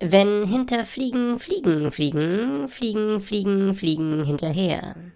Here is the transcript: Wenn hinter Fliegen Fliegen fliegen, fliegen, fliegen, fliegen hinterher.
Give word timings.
Wenn 0.00 0.44
hinter 0.46 0.84
Fliegen 0.84 1.38
Fliegen 1.38 1.90
fliegen, 1.90 2.68
fliegen, 2.68 3.20
fliegen, 3.20 3.74
fliegen 3.74 4.24
hinterher. 4.24 5.13